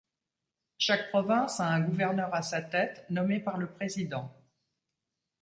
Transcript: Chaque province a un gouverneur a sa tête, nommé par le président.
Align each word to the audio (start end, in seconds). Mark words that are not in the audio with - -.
Chaque 0.79 1.09
province 1.11 1.59
a 1.59 1.67
un 1.67 1.81
gouverneur 1.81 2.33
a 2.33 2.41
sa 2.41 2.59
tête, 2.63 3.05
nommé 3.11 3.39
par 3.39 3.59
le 3.59 3.67
président. 3.71 4.33